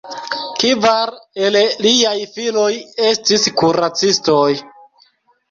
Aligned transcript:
Kvar 0.61 1.11
el 1.41 1.57
liaj 1.87 2.15
filoj 2.39 2.71
estis 3.11 3.47
kuracistoj. 3.61 4.51